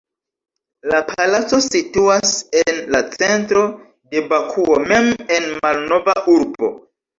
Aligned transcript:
La 0.91 1.01
palaco 1.09 1.59
situas 1.65 2.31
en 2.63 2.81
la 2.97 3.03
centro 3.19 3.67
de 4.17 4.25
Bakuo 4.33 4.81
mem 4.89 5.15
en 5.39 5.49
Malnova 5.63 6.19
urbo. 6.37 6.75